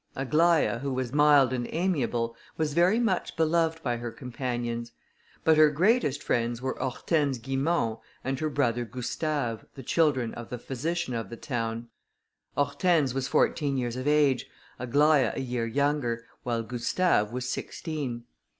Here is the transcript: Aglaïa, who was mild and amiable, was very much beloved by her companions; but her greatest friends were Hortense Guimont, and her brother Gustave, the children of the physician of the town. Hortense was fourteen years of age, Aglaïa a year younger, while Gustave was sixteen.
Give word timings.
Aglaïa, 0.17 0.79
who 0.81 0.91
was 0.91 1.13
mild 1.13 1.53
and 1.53 1.67
amiable, 1.71 2.35
was 2.57 2.73
very 2.73 2.97
much 2.99 3.35
beloved 3.37 3.83
by 3.83 3.97
her 3.97 4.09
companions; 4.09 4.93
but 5.43 5.57
her 5.57 5.69
greatest 5.69 6.23
friends 6.23 6.59
were 6.59 6.75
Hortense 6.81 7.37
Guimont, 7.37 7.99
and 8.23 8.39
her 8.39 8.49
brother 8.49 8.83
Gustave, 8.83 9.63
the 9.75 9.83
children 9.83 10.33
of 10.33 10.49
the 10.49 10.57
physician 10.57 11.13
of 11.13 11.29
the 11.29 11.37
town. 11.37 11.89
Hortense 12.57 13.13
was 13.13 13.27
fourteen 13.27 13.77
years 13.77 13.95
of 13.95 14.07
age, 14.07 14.47
Aglaïa 14.79 15.35
a 15.35 15.41
year 15.41 15.67
younger, 15.67 16.25
while 16.41 16.63
Gustave 16.63 17.31
was 17.31 17.47
sixteen. 17.47 18.23